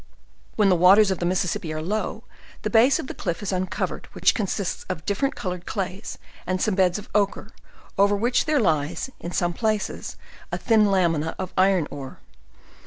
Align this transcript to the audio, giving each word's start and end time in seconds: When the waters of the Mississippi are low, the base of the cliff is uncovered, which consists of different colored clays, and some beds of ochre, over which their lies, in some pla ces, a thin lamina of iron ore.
When 0.55 0.69
the 0.69 0.75
waters 0.75 1.11
of 1.11 1.19
the 1.19 1.27
Mississippi 1.27 1.71
are 1.71 1.79
low, 1.79 2.23
the 2.63 2.71
base 2.71 2.97
of 2.97 3.05
the 3.05 3.13
cliff 3.13 3.43
is 3.43 3.51
uncovered, 3.51 4.07
which 4.13 4.33
consists 4.33 4.83
of 4.89 5.05
different 5.05 5.35
colored 5.35 5.67
clays, 5.67 6.17
and 6.47 6.59
some 6.59 6.73
beds 6.73 6.97
of 6.97 7.07
ochre, 7.13 7.51
over 7.99 8.15
which 8.15 8.45
their 8.45 8.59
lies, 8.59 9.11
in 9.19 9.31
some 9.31 9.53
pla 9.53 9.77
ces, 9.77 10.17
a 10.51 10.57
thin 10.57 10.87
lamina 10.89 11.35
of 11.37 11.53
iron 11.55 11.87
ore. 11.91 12.17